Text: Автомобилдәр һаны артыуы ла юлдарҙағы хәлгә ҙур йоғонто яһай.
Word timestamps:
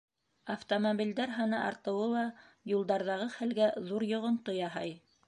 Автомобилдәр 0.51 1.33
һаны 1.35 1.59
артыуы 1.65 2.07
ла 2.13 2.23
юлдарҙағы 2.71 3.29
хәлгә 3.37 3.69
ҙур 3.91 4.07
йоғонто 4.15 4.57
яһай. 4.61 4.97